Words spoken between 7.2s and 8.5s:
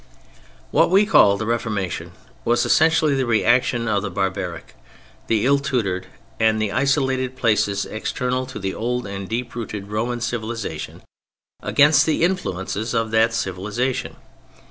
places external